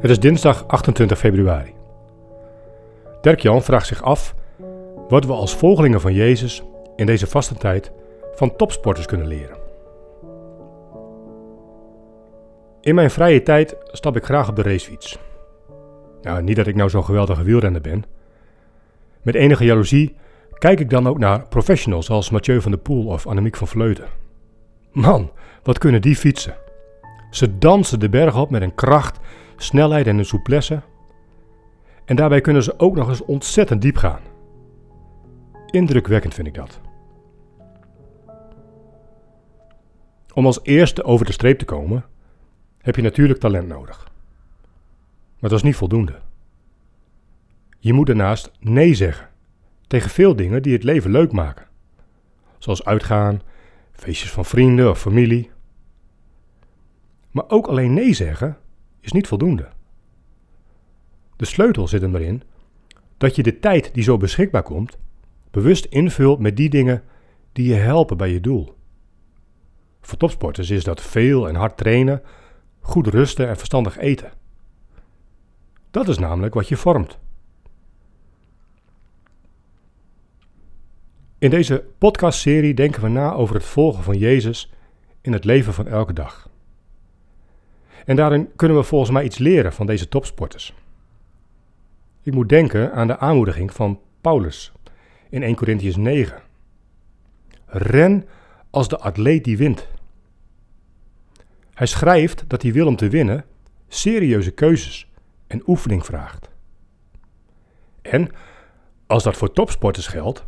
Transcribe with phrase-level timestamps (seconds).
[0.00, 1.74] Het is dinsdag 28 februari.
[3.20, 4.34] Dirk-Jan vraagt zich af
[5.08, 6.62] wat we als volgelingen van Jezus
[6.96, 7.92] in deze vastentijd
[8.34, 9.56] van topsporters kunnen leren.
[12.80, 15.18] In mijn vrije tijd stap ik graag op de racefiets.
[16.22, 18.04] Nou, niet dat ik nou zo'n geweldige wielrenner ben.
[19.22, 20.16] Met enige jaloezie
[20.58, 24.06] kijk ik dan ook naar professionals als Mathieu van der Poel of Annemiek van Vleuten.
[24.92, 25.30] Man,
[25.62, 26.54] wat kunnen die fietsen?
[27.30, 29.18] Ze dansen de berg op met een kracht,
[29.62, 30.82] snelheid en een souplesse.
[32.04, 34.20] En daarbij kunnen ze ook nog eens ontzettend diep gaan.
[35.66, 36.80] Indrukwekkend vind ik dat.
[40.34, 42.04] Om als eerste over de streep te komen,
[42.78, 44.10] heb je natuurlijk talent nodig.
[45.38, 46.18] Maar dat is niet voldoende.
[47.78, 49.28] Je moet daarnaast nee zeggen
[49.86, 51.66] tegen veel dingen die het leven leuk maken.
[52.58, 53.42] Zoals uitgaan,
[53.92, 55.50] feestjes van vrienden of familie.
[57.30, 58.58] Maar ook alleen nee zeggen
[59.00, 59.68] is niet voldoende.
[61.36, 62.42] De sleutel zit hem erin
[63.16, 64.98] dat je de tijd die zo beschikbaar komt,
[65.50, 67.02] bewust invult met die dingen
[67.52, 68.74] die je helpen bij je doel.
[70.00, 72.22] Voor topsporters is dat veel en hard trainen,
[72.80, 74.32] goed rusten en verstandig eten.
[75.90, 77.18] Dat is namelijk wat je vormt.
[81.38, 84.72] In deze podcastserie denken we na over het volgen van Jezus
[85.20, 86.49] in het leven van elke dag.
[88.10, 90.74] En daarin kunnen we volgens mij iets leren van deze topsporters.
[92.22, 94.72] Ik moet denken aan de aanmoediging van Paulus
[95.28, 96.42] in 1 Corinthians 9.
[97.66, 98.28] Ren
[98.70, 99.88] als de atleet die wint.
[101.74, 103.44] Hij schrijft dat hij wil om te winnen
[103.88, 105.10] serieuze keuzes
[105.46, 106.50] en oefening vraagt.
[108.02, 108.30] En
[109.06, 110.46] als dat voor topsporters geldt,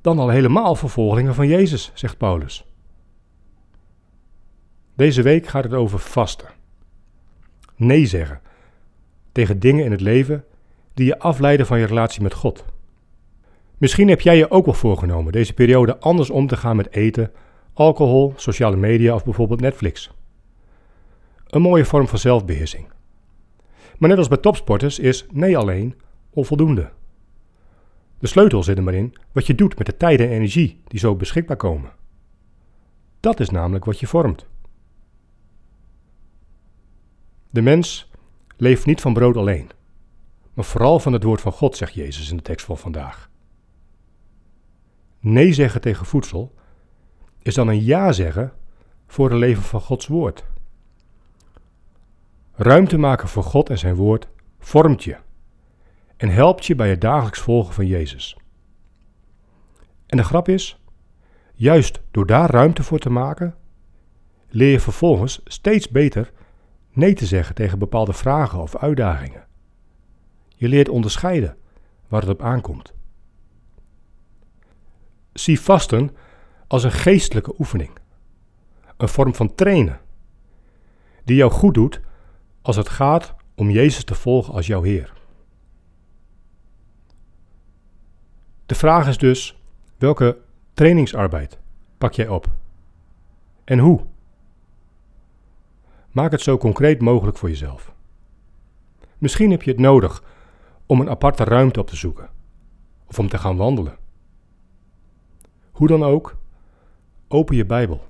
[0.00, 2.66] dan al helemaal voor volgelingen van Jezus, zegt Paulus.
[4.94, 6.60] Deze week gaat het over vasten.
[7.82, 8.40] Nee zeggen
[9.32, 10.44] tegen dingen in het leven
[10.94, 12.64] die je afleiden van je relatie met God.
[13.78, 17.30] Misschien heb jij je ook wel voorgenomen deze periode anders om te gaan met eten,
[17.72, 20.10] alcohol, sociale media of bijvoorbeeld Netflix.
[21.46, 22.86] Een mooie vorm van zelfbeheersing.
[23.98, 25.94] Maar net als bij topsporters is nee alleen
[26.30, 26.90] onvoldoende.
[28.18, 30.98] De sleutel zit er maar in wat je doet met de tijd en energie die
[31.00, 31.90] zo beschikbaar komen.
[33.20, 34.46] Dat is namelijk wat je vormt.
[37.52, 38.10] De mens
[38.56, 39.70] leeft niet van brood alleen,
[40.54, 43.30] maar vooral van het woord van God, zegt Jezus in de tekst van vandaag.
[45.20, 46.54] Nee zeggen tegen voedsel
[47.38, 48.52] is dan een ja zeggen
[49.06, 50.44] voor het leven van Gods woord.
[52.52, 55.16] Ruimte maken voor God en zijn woord vormt je
[56.16, 58.36] en helpt je bij het dagelijks volgen van Jezus.
[60.06, 60.80] En de grap is,
[61.54, 63.54] juist door daar ruimte voor te maken,
[64.48, 66.32] leer je vervolgens steeds beter
[66.92, 69.46] nee te zeggen tegen bepaalde vragen of uitdagingen.
[70.48, 71.56] Je leert onderscheiden
[72.08, 72.94] waar het op aankomt.
[75.32, 76.10] Zie vasten
[76.66, 77.90] als een geestelijke oefening,
[78.96, 80.00] een vorm van trainen,
[81.24, 82.00] die jou goed doet
[82.62, 85.12] als het gaat om Jezus te volgen als jouw Heer.
[88.66, 89.60] De vraag is dus:
[89.98, 90.38] welke
[90.74, 91.58] trainingsarbeid
[91.98, 92.50] pak jij op?
[93.64, 94.00] En hoe?
[96.12, 97.92] Maak het zo concreet mogelijk voor jezelf.
[99.18, 100.22] Misschien heb je het nodig
[100.86, 102.30] om een aparte ruimte op te zoeken
[103.06, 103.96] of om te gaan wandelen.
[105.70, 106.36] Hoe dan ook,
[107.28, 108.06] open je Bijbel.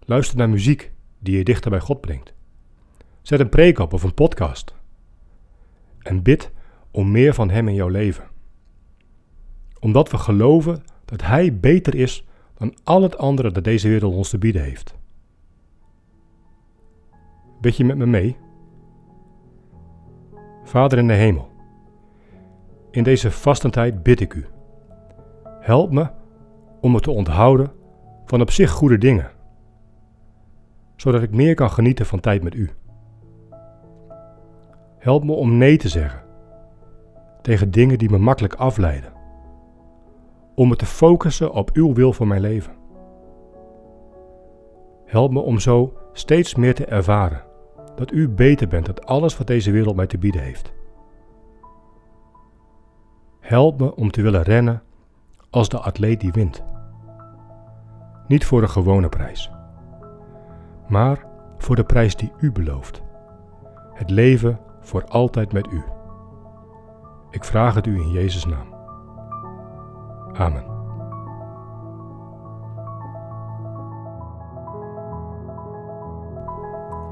[0.00, 2.32] Luister naar muziek die je dichter bij God brengt.
[3.22, 4.74] Zet een preek op of een podcast.
[5.98, 6.50] En bid
[6.90, 8.28] om meer van Hem in jouw leven.
[9.80, 14.28] Omdat we geloven dat Hij beter is dan al het andere dat deze wereld ons
[14.28, 14.97] te bieden heeft.
[17.60, 18.36] Bid je met me mee?
[20.64, 21.48] Vader in de hemel,
[22.90, 24.46] in deze vastentijd bid ik u.
[25.60, 26.10] Help me
[26.80, 27.72] om me te onthouden
[28.24, 29.30] van op zich goede dingen,
[30.96, 32.70] zodat ik meer kan genieten van tijd met u.
[34.98, 36.22] Help me om nee te zeggen
[37.42, 39.12] tegen dingen die me makkelijk afleiden,
[40.54, 42.72] om me te focussen op uw wil voor mijn leven.
[45.04, 47.42] Help me om zo steeds meer te ervaren
[47.94, 50.72] dat u beter bent dan alles wat deze wereld mij te bieden heeft.
[53.40, 54.82] Help me om te willen rennen
[55.50, 56.64] als de atleet die wint.
[58.26, 59.50] Niet voor een gewone prijs,
[60.88, 61.26] maar
[61.58, 63.02] voor de prijs die u belooft.
[63.92, 65.82] Het leven voor altijd met u.
[67.30, 68.74] Ik vraag het u in Jezus' naam.
[70.32, 70.77] Amen.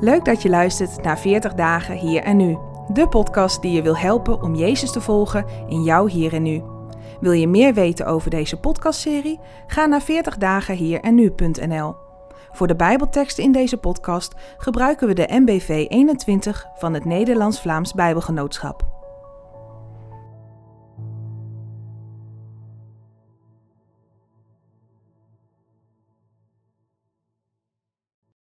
[0.00, 2.58] Leuk dat je luistert naar 40 dagen hier en nu.
[2.92, 6.62] De podcast die je wil helpen om Jezus te volgen in jouw hier en nu.
[7.20, 9.40] Wil je meer weten over deze podcastserie?
[9.66, 12.00] Ga naar 40 dagen.
[12.52, 18.89] Voor de Bijbelteksten in deze podcast gebruiken we de MBV 21 van het Nederlands-Vlaams Bijbelgenootschap.